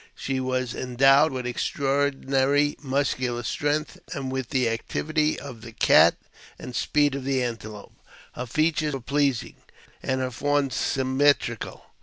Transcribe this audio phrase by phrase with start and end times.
[0.15, 6.15] She was endowed with extraordinary musculasj strength, with the activity of the cat
[6.57, 7.93] and the speed of tl antelope.
[8.33, 9.57] Her features were pleasing,
[10.01, 11.85] and her form sym metrical.